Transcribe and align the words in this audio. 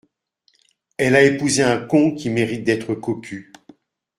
Elle 0.97 1.15
a 1.15 1.21
épousé 1.21 1.61
un 1.61 1.77
con 1.77 2.15
qui 2.15 2.31
mérite 2.31 2.63
d’être 2.63 2.95
cocu. 2.95 3.53